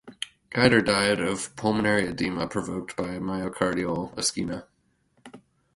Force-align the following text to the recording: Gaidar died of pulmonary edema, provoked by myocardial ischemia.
Gaidar 0.49 0.83
died 0.83 1.19
of 1.19 1.55
pulmonary 1.55 2.07
edema, 2.07 2.47
provoked 2.47 2.95
by 2.97 3.19
myocardial 3.19 4.11
ischemia. 4.15 4.63